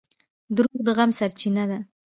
[0.55, 1.79] •دروغ د غم سرچینه ده.